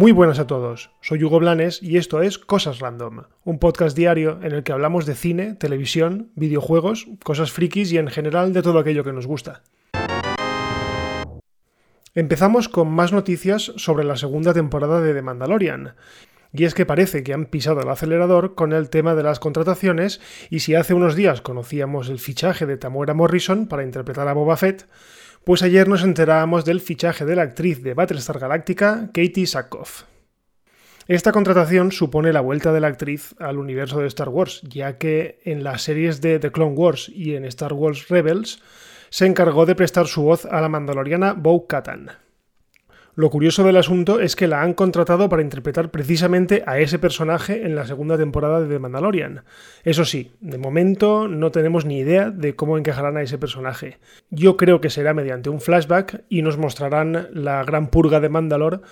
Muy 0.00 0.12
buenas 0.12 0.38
a 0.38 0.46
todos, 0.46 0.90
soy 1.02 1.22
Hugo 1.24 1.40
Blanes 1.40 1.82
y 1.82 1.98
esto 1.98 2.22
es 2.22 2.38
Cosas 2.38 2.78
Random, 2.78 3.24
un 3.44 3.58
podcast 3.58 3.94
diario 3.94 4.38
en 4.42 4.52
el 4.52 4.62
que 4.62 4.72
hablamos 4.72 5.04
de 5.04 5.14
cine, 5.14 5.56
televisión, 5.56 6.30
videojuegos, 6.36 7.06
cosas 7.22 7.52
frikis 7.52 7.92
y 7.92 7.98
en 7.98 8.08
general 8.08 8.54
de 8.54 8.62
todo 8.62 8.78
aquello 8.78 9.04
que 9.04 9.12
nos 9.12 9.26
gusta. 9.26 9.62
Empezamos 12.14 12.68
con 12.68 12.90
más 12.90 13.12
noticias 13.12 13.72
sobre 13.76 14.04
la 14.04 14.16
segunda 14.16 14.54
temporada 14.54 15.00
de 15.00 15.12
The 15.12 15.22
Mandalorian. 15.22 15.94
Y 16.52 16.64
es 16.64 16.74
que 16.74 16.86
parece 16.86 17.22
que 17.22 17.32
han 17.32 17.46
pisado 17.46 17.80
el 17.80 17.88
acelerador 17.88 18.54
con 18.54 18.72
el 18.72 18.90
tema 18.90 19.14
de 19.14 19.22
las 19.22 19.38
contrataciones 19.38 20.20
y 20.50 20.60
si 20.60 20.74
hace 20.74 20.94
unos 20.94 21.14
días 21.14 21.42
conocíamos 21.42 22.08
el 22.08 22.18
fichaje 22.18 22.66
de 22.66 22.76
Tamora 22.76 23.14
Morrison 23.14 23.68
para 23.68 23.84
interpretar 23.84 24.26
a 24.26 24.32
Boba 24.32 24.56
Fett, 24.56 24.88
pues 25.44 25.62
ayer 25.62 25.88
nos 25.88 26.02
enterábamos 26.02 26.64
del 26.64 26.80
fichaje 26.80 27.24
de 27.24 27.36
la 27.36 27.42
actriz 27.42 27.82
de 27.82 27.94
Battlestar 27.94 28.38
Galactica, 28.38 29.10
Katie 29.14 29.46
Sackhoff. 29.46 30.04
Esta 31.06 31.32
contratación 31.32 31.92
supone 31.92 32.32
la 32.32 32.40
vuelta 32.40 32.72
de 32.72 32.80
la 32.80 32.88
actriz 32.88 33.34
al 33.38 33.58
universo 33.58 33.98
de 33.98 34.06
Star 34.06 34.28
Wars, 34.28 34.60
ya 34.62 34.96
que 34.98 35.40
en 35.44 35.64
las 35.64 35.82
series 35.82 36.20
de 36.20 36.38
The 36.38 36.52
Clone 36.52 36.76
Wars 36.76 37.08
y 37.08 37.34
en 37.34 37.44
Star 37.46 37.72
Wars 37.72 38.08
Rebels 38.08 38.62
se 39.08 39.26
encargó 39.26 39.66
de 39.66 39.74
prestar 39.74 40.06
su 40.06 40.22
voz 40.22 40.44
a 40.44 40.60
la 40.60 40.68
mandaloriana 40.68 41.32
Bo 41.32 41.66
Katan. 41.66 42.12
Lo 43.14 43.30
curioso 43.30 43.64
del 43.64 43.76
asunto 43.76 44.20
es 44.20 44.36
que 44.36 44.46
la 44.46 44.62
han 44.62 44.74
contratado 44.74 45.28
para 45.28 45.42
interpretar 45.42 45.90
precisamente 45.90 46.62
a 46.66 46.78
ese 46.78 46.98
personaje 46.98 47.64
en 47.64 47.74
la 47.74 47.86
segunda 47.86 48.16
temporada 48.16 48.60
de 48.60 48.68
The 48.68 48.78
Mandalorian. 48.78 49.42
Eso 49.84 50.04
sí, 50.04 50.32
de 50.40 50.58
momento 50.58 51.26
no 51.26 51.50
tenemos 51.50 51.84
ni 51.84 51.98
idea 51.98 52.30
de 52.30 52.54
cómo 52.54 52.78
encajarán 52.78 53.16
a 53.16 53.22
ese 53.22 53.38
personaje. 53.38 53.98
Yo 54.30 54.56
creo 54.56 54.80
que 54.80 54.90
será 54.90 55.12
mediante 55.12 55.50
un 55.50 55.60
flashback 55.60 56.22
y 56.28 56.42
nos 56.42 56.56
mostrarán 56.56 57.28
la 57.32 57.64
gran 57.64 57.88
purga 57.88 58.20
de 58.20 58.28
Mandalor 58.28 58.82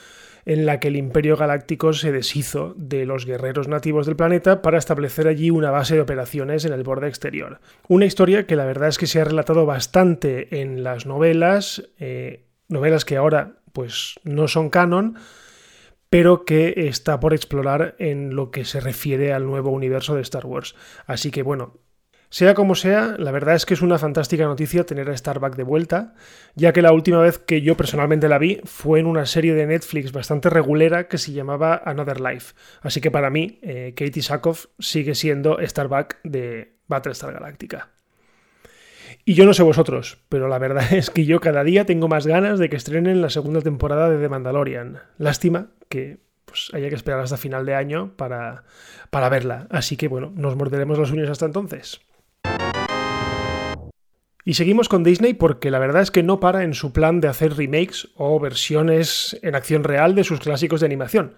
en 0.49 0.65
la 0.65 0.81
que 0.81 0.89
el 0.89 0.97
Imperio 0.97 1.37
Galáctico 1.37 1.93
se 1.93 2.11
deshizo 2.11 2.75
de 2.77 3.05
los 3.05 3.27
guerreros 3.27 3.69
nativos 3.69 4.07
del 4.07 4.17
planeta 4.17 4.63
para 4.63 4.79
establecer 4.79 5.29
allí 5.29 5.51
una 5.51 5.71
base 5.71 5.95
de 5.95 6.01
operaciones 6.01 6.65
en 6.65 6.73
el 6.73 6.85
borde 6.85 7.07
exterior. 7.07 7.61
Una 7.87 8.07
historia 8.07 8.47
que 8.47 8.57
la 8.57 8.65
verdad 8.65 8.89
es 8.89 8.97
que 8.97 9.07
se 9.07 9.21
ha 9.21 9.25
relatado 9.25 9.67
bastante 9.67 10.61
en 10.61 10.83
las 10.83 11.05
novelas, 11.05 11.91
eh, 11.99 12.45
novelas 12.69 13.05
que 13.05 13.19
ahora 13.19 13.57
pues 13.79 14.19
no 14.25 14.49
son 14.49 14.71
canon, 14.71 15.15
pero 16.11 16.45
que 16.45 16.89
está 16.89 17.21
por 17.21 17.33
explorar 17.33 17.95
en 18.01 18.35
lo 18.35 18.51
que 18.51 18.65
se 18.65 18.81
refiere 18.81 19.33
al 19.33 19.47
nuevo 19.47 19.71
universo 19.71 20.17
de 20.17 20.23
Star 20.23 20.47
Wars. 20.47 20.75
Así 21.07 21.31
que 21.31 21.45
bueno, 21.45 21.79
sea 22.29 22.55
como 22.55 22.75
sea, 22.75 23.15
la 23.21 23.31
verdad 23.31 23.55
es 23.55 23.67
que 23.67 23.75
es 23.75 23.81
una 23.81 23.97
fantástica 23.97 24.47
noticia 24.47 24.85
tener 24.85 25.09
a 25.09 25.17
Starbuck 25.17 25.55
de 25.55 25.63
vuelta, 25.63 26.15
ya 26.57 26.73
que 26.73 26.83
la 26.83 26.91
última 26.91 27.21
vez 27.21 27.39
que 27.39 27.63
yo 27.63 27.77
personalmente 27.77 28.29
la 28.29 28.39
vi 28.39 28.61
fue 28.65 28.99
en 28.99 29.07
una 29.07 29.27
serie 29.27 29.55
de 29.55 29.69
Netflix 29.69 30.11
bastante 30.11 30.51
regulera 30.51 31.07
que 31.07 31.19
se 31.19 31.31
llamaba 31.31 31.81
Another 31.85 32.21
Life. 32.21 32.57
Así 32.81 33.01
que 33.01 33.13
para 33.13 33.31
mí, 33.31 33.61
eh, 33.63 33.95
Katie 33.97 34.25
Sackhoff 34.25 34.67
sigue 34.81 35.15
siendo 35.15 35.57
Starbuck 35.65 36.17
de 36.25 36.81
Battlestar 36.89 37.33
Galactica. 37.33 37.98
Y 39.29 39.35
yo 39.35 39.45
no 39.45 39.53
sé 39.53 39.63
vosotros, 39.63 40.17
pero 40.31 40.49
la 40.49 40.59
verdad 40.59 40.91
es 40.95 41.11
que 41.11 41.27
yo 41.27 41.39
cada 41.39 41.63
día 41.63 41.85
tengo 41.85 42.09
más 42.09 42.27
ganas 42.27 42.59
de 42.59 42.71
que 42.71 42.77
estrenen 42.77 43.21
la 43.21 43.29
segunda 43.29 43.61
temporada 43.61 44.09
de 44.09 44.17
The 44.17 44.31
Mandalorian. 44.31 45.01
Lástima 45.19 45.67
que 45.91 46.17
pues, 46.47 46.71
haya 46.73 46.89
que 46.89 46.95
esperar 46.95 47.21
hasta 47.21 47.37
final 47.37 47.67
de 47.67 47.75
año 47.75 48.15
para, 48.17 48.65
para 49.11 49.29
verla. 49.29 49.67
Así 49.69 49.99
que 49.99 50.09
bueno, 50.09 50.33
nos 50.35 50.57
morderemos 50.57 50.99
las 50.99 51.11
uñas 51.11 51.29
hasta 51.29 51.45
entonces. 51.45 52.01
Y 54.47 54.55
seguimos 54.55 54.89
con 54.89 55.05
Disney 55.05 55.35
porque 55.35 55.71
la 55.71 55.79
verdad 55.79 56.01
es 56.01 56.11
que 56.11 56.23
no 56.23 56.41
para 56.41 56.65
en 56.65 56.73
su 56.73 56.95
plan 56.95 57.21
de 57.21 57.29
hacer 57.29 57.55
remakes 57.55 58.09
o 58.15 58.41
versiones 58.41 59.39
en 59.43 59.55
acción 59.55 59.85
real 59.85 60.15
de 60.15 60.25
sus 60.25 60.41
clásicos 60.41 60.81
de 60.81 60.87
animación. 60.87 61.35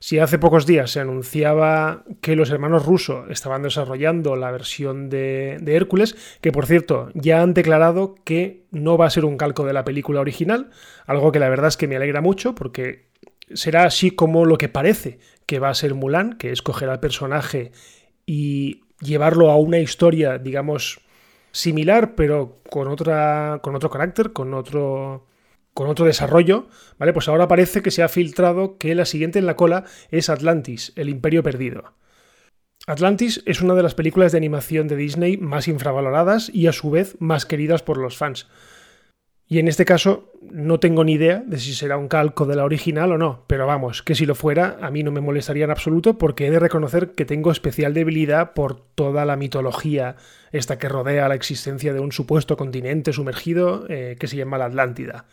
Si 0.00 0.18
hace 0.18 0.38
pocos 0.38 0.66
días 0.66 0.90
se 0.90 1.00
anunciaba 1.00 2.04
que 2.20 2.36
los 2.36 2.50
hermanos 2.50 2.86
Russo 2.86 3.26
estaban 3.28 3.62
desarrollando 3.62 4.36
la 4.36 4.50
versión 4.50 5.08
de, 5.08 5.60
Hércules, 5.66 6.16
que 6.40 6.52
por 6.52 6.66
cierto 6.66 7.10
ya 7.14 7.42
han 7.42 7.54
declarado 7.54 8.14
que 8.24 8.66
no 8.70 8.96
va 8.96 9.06
a 9.06 9.10
ser 9.10 9.24
un 9.24 9.36
calco 9.36 9.64
de 9.64 9.72
la 9.72 9.84
película 9.84 10.20
original, 10.20 10.70
algo 11.06 11.32
que 11.32 11.40
la 11.40 11.48
verdad 11.48 11.68
es 11.68 11.76
que 11.76 11.88
me 11.88 11.96
alegra 11.96 12.20
mucho 12.20 12.54
porque 12.54 13.08
será 13.52 13.84
así 13.84 14.10
como 14.10 14.44
lo 14.44 14.58
que 14.58 14.68
parece 14.68 15.18
que 15.46 15.58
va 15.58 15.70
a 15.70 15.74
ser 15.74 15.94
Mulan, 15.94 16.34
que 16.34 16.52
es 16.52 16.62
coger 16.62 16.90
al 16.90 17.00
personaje 17.00 17.72
y 18.26 18.82
llevarlo 19.00 19.50
a 19.50 19.56
una 19.56 19.78
historia, 19.78 20.38
digamos, 20.38 21.00
similar, 21.50 22.14
pero 22.14 22.60
con, 22.70 22.88
otra, 22.88 23.60
con 23.62 23.74
otro 23.74 23.90
carácter, 23.90 24.32
con 24.32 24.54
otro 24.54 25.26
con 25.78 25.88
otro 25.88 26.06
desarrollo, 26.06 26.66
¿vale? 26.98 27.12
Pues 27.12 27.28
ahora 27.28 27.46
parece 27.46 27.82
que 27.82 27.92
se 27.92 28.02
ha 28.02 28.08
filtrado 28.08 28.78
que 28.78 28.96
la 28.96 29.04
siguiente 29.04 29.38
en 29.38 29.46
la 29.46 29.54
cola 29.54 29.84
es 30.10 30.28
Atlantis, 30.28 30.92
el 30.96 31.08
imperio 31.08 31.44
perdido. 31.44 31.94
Atlantis 32.88 33.44
es 33.46 33.62
una 33.62 33.74
de 33.74 33.84
las 33.84 33.94
películas 33.94 34.32
de 34.32 34.38
animación 34.38 34.88
de 34.88 34.96
Disney 34.96 35.36
más 35.36 35.68
infravaloradas 35.68 36.50
y 36.52 36.66
a 36.66 36.72
su 36.72 36.90
vez 36.90 37.14
más 37.20 37.46
queridas 37.46 37.84
por 37.84 37.96
los 37.96 38.16
fans. 38.16 38.48
Y 39.46 39.60
en 39.60 39.68
este 39.68 39.84
caso 39.84 40.32
no 40.42 40.80
tengo 40.80 41.04
ni 41.04 41.12
idea 41.12 41.44
de 41.46 41.58
si 41.58 41.72
será 41.72 41.96
un 41.96 42.08
calco 42.08 42.44
de 42.44 42.56
la 42.56 42.64
original 42.64 43.12
o 43.12 43.16
no, 43.16 43.44
pero 43.46 43.64
vamos, 43.68 44.02
que 44.02 44.16
si 44.16 44.26
lo 44.26 44.34
fuera 44.34 44.78
a 44.82 44.90
mí 44.90 45.04
no 45.04 45.12
me 45.12 45.20
molestaría 45.20 45.64
en 45.64 45.70
absoluto 45.70 46.18
porque 46.18 46.48
he 46.48 46.50
de 46.50 46.58
reconocer 46.58 47.12
que 47.12 47.24
tengo 47.24 47.52
especial 47.52 47.94
debilidad 47.94 48.52
por 48.52 48.80
toda 48.96 49.24
la 49.24 49.36
mitología 49.36 50.16
esta 50.50 50.76
que 50.76 50.88
rodea 50.88 51.28
la 51.28 51.36
existencia 51.36 51.92
de 51.92 52.00
un 52.00 52.10
supuesto 52.10 52.56
continente 52.56 53.12
sumergido 53.12 53.86
eh, 53.88 54.16
que 54.18 54.26
se 54.26 54.36
llama 54.36 54.58
la 54.58 54.64
Atlántida. 54.64 55.26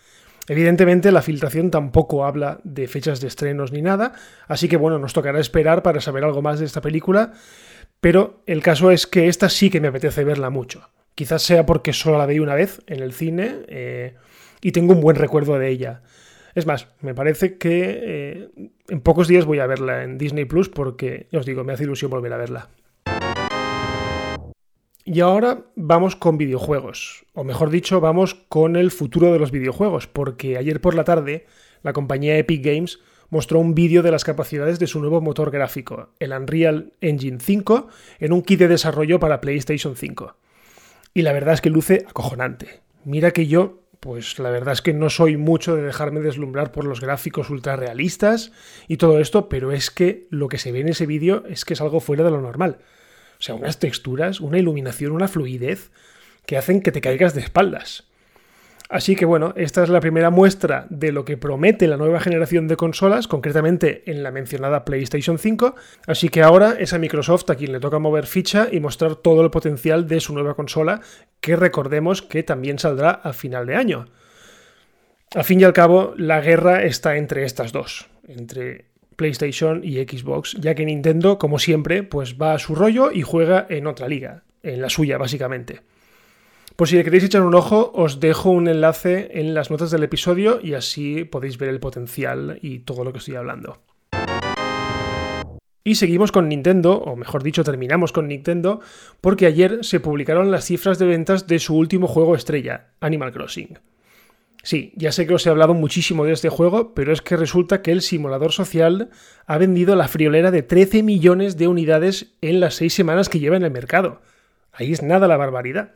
Evidentemente 0.48 1.12
la 1.12 1.22
filtración 1.22 1.72
tampoco 1.72 2.26
habla 2.26 2.60
de 2.64 2.88
fechas 2.88 3.20
de 3.20 3.28
estrenos 3.28 3.72
ni 3.72 3.82
nada, 3.82 4.14
así 4.48 4.68
que 4.68 4.78
bueno, 4.78 5.00
nos 5.00 5.14
tocará 5.14 5.40
esperar 5.40 5.82
para 5.82 6.02
saber 6.02 6.24
algo 6.24 6.42
más 6.42 6.60
de 6.60 6.66
esta 6.66 6.82
película, 6.82 7.34
pero 8.00 8.44
el 8.46 8.62
caso 8.62 8.92
es 8.92 9.08
que 9.08 9.28
esta 9.28 9.50
sí 9.50 9.70
que 9.70 9.82
me 9.82 9.88
apetece 9.88 10.24
verla 10.24 10.50
mucho. 10.50 10.90
Quizás 11.16 11.42
sea 11.42 11.66
porque 11.66 11.94
solo 11.94 12.18
la 12.18 12.26
vi 12.26 12.40
una 12.40 12.56
vez 12.56 12.82
en 12.88 13.02
el 13.02 13.14
cine 13.14 13.62
eh, 13.68 14.16
y 14.62 14.72
tengo 14.72 14.94
un 14.94 15.02
buen 15.02 15.16
recuerdo 15.16 15.58
de 15.58 15.70
ella. 15.70 16.02
Es 16.54 16.66
más, 16.66 16.88
me 17.02 17.16
parece 17.16 17.58
que 17.58 18.00
eh, 18.04 18.50
en 18.90 19.02
pocos 19.02 19.28
días 19.28 19.46
voy 19.46 19.60
a 19.60 19.68
verla 19.68 20.04
en 20.04 20.18
Disney 20.18 20.46
Plus 20.46 20.70
porque, 20.70 21.28
os 21.34 21.46
digo, 21.46 21.64
me 21.64 21.74
hace 21.74 21.84
ilusión 21.84 22.12
volver 22.12 22.34
a 22.34 22.38
verla. 22.38 22.70
Y 25.08 25.20
ahora 25.20 25.66
vamos 25.76 26.16
con 26.16 26.40
videojuegos, 26.40 27.28
o 27.36 27.44
mejor 27.44 27.70
dicho, 27.70 28.02
vamos 28.02 28.34
con 28.34 28.76
el 28.76 28.90
futuro 28.90 29.32
de 29.32 29.38
los 29.38 29.52
videojuegos, 29.52 30.08
porque 30.08 30.58
ayer 30.58 30.82
por 30.82 30.96
la 30.96 31.04
tarde 31.04 31.46
la 31.84 31.94
compañía 31.94 32.40
Epic 32.40 32.66
Games 32.66 32.98
mostró 33.30 33.60
un 33.60 33.76
vídeo 33.76 34.02
de 34.02 34.10
las 34.10 34.24
capacidades 34.24 34.80
de 34.80 34.88
su 34.88 35.00
nuevo 35.00 35.22
motor 35.22 35.52
gráfico, 35.52 36.10
el 36.18 36.32
Unreal 36.32 36.94
Engine 37.02 37.38
5, 37.40 37.88
en 38.18 38.34
un 38.34 38.42
kit 38.42 38.58
de 38.58 38.68
desarrollo 38.68 39.20
para 39.20 39.42
PlayStation 39.42 39.96
5. 39.96 40.38
Y 41.14 41.22
la 41.22 41.34
verdad 41.34 41.54
es 41.54 41.62
que 41.62 41.70
luce 41.70 42.04
acojonante. 42.10 42.82
Mira 43.04 43.30
que 43.30 43.46
yo, 43.46 43.84
pues 44.00 44.40
la 44.40 44.50
verdad 44.50 44.74
es 44.74 44.82
que 44.82 44.96
no 44.96 45.12
soy 45.12 45.38
mucho 45.38 45.76
de 45.76 45.84
dejarme 45.84 46.22
deslumbrar 46.22 46.72
por 46.72 46.84
los 46.84 47.00
gráficos 47.00 47.52
ultra 47.52 47.76
realistas 47.76 48.52
y 48.88 48.98
todo 48.98 49.20
esto, 49.20 49.50
pero 49.50 49.72
es 49.72 49.92
que 49.92 50.26
lo 50.32 50.48
que 50.48 50.58
se 50.58 50.72
ve 50.72 50.80
en 50.80 50.90
ese 50.90 51.06
vídeo 51.06 51.44
es 51.48 51.64
que 51.64 51.76
es 51.76 51.82
algo 51.82 52.00
fuera 52.00 52.24
de 52.24 52.32
lo 52.32 52.42
normal. 52.42 52.80
Sea, 53.46 53.54
unas 53.54 53.78
texturas, 53.78 54.42
una 54.42 54.58
iluminación, 54.58 55.12
una 55.12 55.28
fluidez 55.28 55.92
que 56.48 56.58
hacen 56.58 56.82
que 56.82 56.92
te 56.92 57.00
caigas 57.00 57.36
de 57.36 57.42
espaldas. 57.42 58.06
Así 58.90 59.16
que 59.16 59.26
bueno, 59.26 59.54
esta 59.56 59.84
es 59.84 59.90
la 59.90 60.00
primera 60.00 60.32
muestra 60.32 60.88
de 60.90 61.12
lo 61.12 61.26
que 61.26 61.38
promete 61.38 61.88
la 61.88 61.98
nueva 61.98 62.20
generación 62.20 62.68
de 62.68 62.76
consolas, 62.76 63.28
concretamente 63.28 64.02
en 64.10 64.24
la 64.24 64.32
mencionada 64.32 64.84
PlayStation 64.84 65.38
5, 65.38 65.76
así 66.08 66.30
que 66.30 66.42
ahora 66.42 66.76
es 66.80 66.94
a 66.94 66.98
Microsoft 66.98 67.48
a 67.52 67.56
quien 67.56 67.72
le 67.72 67.80
toca 67.80 68.00
mover 68.00 68.26
ficha 68.26 68.68
y 68.72 68.80
mostrar 68.80 69.14
todo 69.14 69.44
el 69.44 69.52
potencial 69.52 70.08
de 70.08 70.22
su 70.22 70.34
nueva 70.34 70.56
consola, 70.56 71.02
que 71.40 71.56
recordemos 71.56 72.24
que 72.24 72.42
también 72.42 72.80
saldrá 72.80 73.12
a 73.12 73.32
final 73.32 73.68
de 73.68 73.76
año. 73.76 74.08
Al 75.36 75.44
fin 75.44 75.62
y 75.62 75.66
al 75.66 75.74
cabo, 75.74 76.16
la 76.18 76.42
guerra 76.42 76.82
está 76.82 77.18
entre 77.18 77.46
estas 77.46 77.72
dos, 77.72 78.08
entre 78.28 78.86
PlayStation 79.16 79.82
y 79.84 79.96
Xbox, 79.98 80.56
ya 80.60 80.76
que 80.76 80.86
Nintendo, 80.86 81.38
como 81.38 81.60
siempre, 81.60 82.04
pues 82.04 82.36
va 82.42 82.54
a 82.54 82.60
su 82.60 82.76
rollo 82.76 83.12
y 83.12 83.22
juega 83.22 83.66
en 83.70 83.88
otra 83.88 84.08
liga, 84.08 84.44
en 84.64 84.82
la 84.82 84.90
suya 84.90 85.18
básicamente. 85.18 85.82
Por 86.76 86.90
si 86.90 86.98
le 86.98 87.04
queréis 87.06 87.24
echar 87.24 87.42
un 87.42 87.56
ojo, 87.56 87.92
os 87.96 88.20
dejo 88.20 88.50
un 88.50 88.68
enlace 88.68 89.30
en 89.40 89.54
las 89.54 89.72
notas 89.72 89.92
del 89.92 90.04
episodio 90.04 90.60
y 90.62 90.74
así 90.74 91.24
podéis 91.24 91.58
ver 91.58 91.70
el 91.70 91.80
potencial 91.80 92.60
y 92.62 92.80
todo 92.80 93.06
lo 93.06 93.14
que 93.14 93.20
estoy 93.20 93.36
hablando. 93.36 93.82
Y 95.88 95.96
seguimos 95.96 96.32
con 96.32 96.50
Nintendo, 96.50 96.98
o 96.98 97.16
mejor 97.16 97.44
dicho, 97.44 97.64
terminamos 97.64 98.12
con 98.12 98.28
Nintendo, 98.28 98.82
porque 99.22 99.46
ayer 99.46 99.86
se 99.86 100.00
publicaron 100.00 100.50
las 100.50 100.66
cifras 100.66 100.98
de 100.98 101.06
ventas 101.06 101.46
de 101.46 101.60
su 101.60 101.78
último 101.78 102.08
juego 102.08 102.36
estrella, 102.36 102.88
Animal 103.00 103.32
Crossing. 103.32 103.78
Sí, 104.66 104.94
ya 104.96 105.12
sé 105.12 105.28
que 105.28 105.36
os 105.36 105.46
he 105.46 105.52
hablado 105.52 105.76
muchísimo 105.76 106.26
de 106.26 106.34
este 106.34 106.50
juego, 106.50 106.96
pero 106.96 107.14
es 107.14 107.22
que 107.22 107.38
resulta 107.38 107.84
que 107.84 107.92
el 107.92 108.02
simulador 108.02 108.52
social 108.52 109.12
ha 109.46 109.60
vendido 109.60 109.96
la 109.96 110.08
friolera 110.08 110.50
de 110.50 110.64
13 110.64 111.04
millones 111.04 111.56
de 111.56 111.68
unidades 111.68 112.34
en 112.42 112.60
las 112.60 112.74
6 112.74 112.92
semanas 112.92 113.30
que 113.30 113.38
lleva 113.38 113.58
en 113.58 113.62
el 113.62 113.70
mercado. 113.70 114.22
Ahí 114.74 114.92
es 114.92 115.04
nada 115.04 115.28
la 115.28 115.38
barbaridad. 115.38 115.92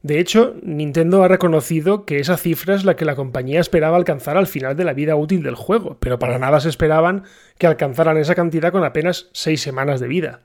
De 0.00 0.20
hecho, 0.20 0.56
Nintendo 0.62 1.22
ha 1.22 1.28
reconocido 1.28 2.06
que 2.06 2.18
esa 2.18 2.38
cifra 2.38 2.74
es 2.74 2.86
la 2.86 2.96
que 2.96 3.04
la 3.04 3.14
compañía 3.14 3.60
esperaba 3.60 3.98
alcanzar 3.98 4.38
al 4.38 4.46
final 4.46 4.74
de 4.74 4.84
la 4.84 4.94
vida 4.94 5.16
útil 5.16 5.42
del 5.42 5.54
juego, 5.54 5.98
pero 6.00 6.18
para 6.18 6.38
nada 6.38 6.60
se 6.60 6.70
esperaban 6.70 7.24
que 7.58 7.66
alcanzaran 7.66 8.16
esa 8.16 8.34
cantidad 8.34 8.72
con 8.72 8.84
apenas 8.84 9.28
seis 9.32 9.60
semanas 9.60 10.00
de 10.00 10.08
vida. 10.08 10.40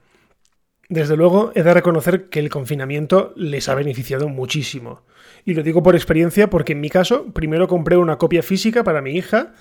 Desde 0.89 1.15
luego, 1.15 1.51
he 1.53 1.61
de 1.61 1.71
reconocer 1.71 2.29
que 2.29 2.39
el 2.39 2.49
confinamiento 2.49 3.31
les 3.35 3.69
ha 3.69 3.75
beneficiado 3.75 4.27
muchísimo. 4.27 5.03
Y 5.45 5.53
lo 5.53 5.61
digo 5.61 5.83
por 5.83 5.93
experiencia 5.93 6.49
porque 6.49 6.73
en 6.73 6.81
mi 6.81 6.89
caso, 6.89 7.31
primero 7.31 7.67
compré 7.67 7.95
una 7.95 8.17
copia 8.17 8.41
física 8.41 8.83
para 8.83 8.99
mi 8.99 9.11
hija, 9.11 9.53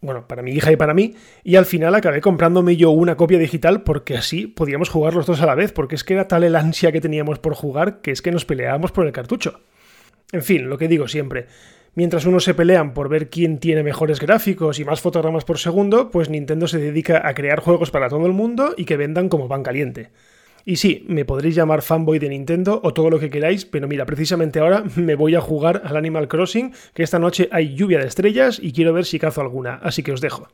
bueno, 0.00 0.26
para 0.26 0.42
mi 0.42 0.52
hija 0.52 0.72
y 0.72 0.76
para 0.76 0.94
mí, 0.94 1.14
y 1.44 1.56
al 1.56 1.66
final 1.66 1.94
acabé 1.94 2.22
comprándome 2.22 2.76
yo 2.76 2.90
una 2.90 3.18
copia 3.18 3.38
digital 3.38 3.82
porque 3.82 4.16
así 4.16 4.46
podíamos 4.46 4.88
jugar 4.88 5.12
los 5.12 5.26
dos 5.26 5.42
a 5.42 5.46
la 5.46 5.54
vez, 5.54 5.72
porque 5.72 5.94
es 5.94 6.04
que 6.04 6.14
era 6.14 6.26
tal 6.26 6.42
el 6.42 6.56
ansia 6.56 6.90
que 6.90 7.02
teníamos 7.02 7.38
por 7.38 7.54
jugar 7.54 8.00
que 8.00 8.10
es 8.10 8.22
que 8.22 8.32
nos 8.32 8.46
peleábamos 8.46 8.92
por 8.92 9.04
el 9.04 9.12
cartucho. 9.12 9.60
En 10.32 10.42
fin, 10.42 10.70
lo 10.70 10.78
que 10.78 10.88
digo 10.88 11.06
siempre, 11.06 11.48
mientras 11.94 12.24
unos 12.24 12.44
se 12.44 12.54
pelean 12.54 12.94
por 12.94 13.10
ver 13.10 13.28
quién 13.28 13.58
tiene 13.58 13.82
mejores 13.82 14.20
gráficos 14.20 14.78
y 14.78 14.86
más 14.86 15.02
fotogramas 15.02 15.44
por 15.44 15.58
segundo, 15.58 16.10
pues 16.10 16.30
Nintendo 16.30 16.66
se 16.66 16.78
dedica 16.78 17.28
a 17.28 17.34
crear 17.34 17.60
juegos 17.60 17.90
para 17.90 18.08
todo 18.08 18.24
el 18.24 18.32
mundo 18.32 18.72
y 18.78 18.86
que 18.86 18.96
vendan 18.96 19.28
como 19.28 19.48
pan 19.48 19.62
caliente. 19.62 20.08
Y 20.64 20.76
sí, 20.76 21.04
me 21.08 21.24
podréis 21.24 21.54
llamar 21.54 21.82
fanboy 21.82 22.18
de 22.18 22.28
Nintendo 22.28 22.80
o 22.82 22.92
todo 22.94 23.10
lo 23.10 23.18
que 23.18 23.30
queráis, 23.30 23.64
pero 23.64 23.88
mira, 23.88 24.06
precisamente 24.06 24.60
ahora 24.60 24.84
me 24.96 25.14
voy 25.14 25.34
a 25.34 25.40
jugar 25.40 25.82
al 25.84 25.96
Animal 25.96 26.28
Crossing, 26.28 26.72
que 26.94 27.02
esta 27.02 27.18
noche 27.18 27.48
hay 27.52 27.74
lluvia 27.74 27.98
de 27.98 28.06
estrellas 28.06 28.60
y 28.62 28.72
quiero 28.72 28.92
ver 28.92 29.04
si 29.04 29.18
cazo 29.18 29.40
alguna, 29.40 29.74
así 29.82 30.02
que 30.02 30.12
os 30.12 30.20
dejo. 30.20 30.48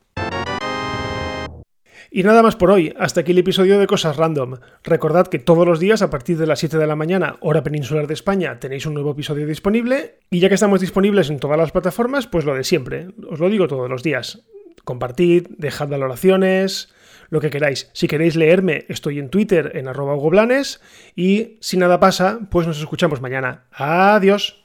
Y 2.11 2.23
nada 2.23 2.43
más 2.43 2.57
por 2.57 2.71
hoy, 2.71 2.95
hasta 2.99 3.21
aquí 3.21 3.33
el 3.33 3.39
episodio 3.39 3.79
de 3.79 3.87
Cosas 3.87 4.17
Random. 4.17 4.57
Recordad 4.85 5.27
que 5.27 5.39
todos 5.39 5.67
los 5.67 5.81
días 5.81 6.03
a 6.03 6.09
partir 6.09 6.39
de 6.39 6.47
las 6.47 6.61
7 6.61 6.79
de 6.79 6.87
la 6.87 6.97
mañana, 6.97 7.37
hora 7.41 7.63
peninsular 7.63 8.07
de 8.07 8.15
España, 8.15 8.59
tenéis 8.59 8.87
un 8.87 8.95
nuevo 8.95 9.11
episodio 9.11 9.47
disponible. 9.47 10.21
Y 10.31 10.39
ya 10.39 10.49
que 10.49 10.55
estamos 10.55 10.81
disponibles 10.81 11.31
en 11.31 11.41
todas 11.41 11.59
las 11.59 11.73
plataformas, 11.73 12.27
pues 12.27 12.45
lo 12.45 12.55
de 12.55 12.65
siempre, 12.65 13.09
os 13.29 13.41
lo 13.41 13.51
digo 13.51 13.69
todos 13.69 13.91
los 13.91 14.03
días. 14.03 14.47
Compartid, 14.85 15.49
dejad 15.59 15.89
valoraciones, 15.89 16.95
lo 17.29 17.41
que 17.41 17.51
queráis. 17.51 17.91
Si 17.93 18.09
queréis 18.09 18.37
leerme, 18.37 18.85
estoy 18.89 19.19
en 19.19 19.31
Twitter 19.31 19.73
en 19.75 19.89
arroba 19.89 20.15
goblanes 20.15 20.81
y 21.15 21.59
si 21.61 21.77
nada 21.77 22.01
pasa, 22.01 22.41
pues 22.51 22.67
nos 22.67 22.79
escuchamos 22.79 23.21
mañana. 23.21 23.65
Adiós. 23.73 24.65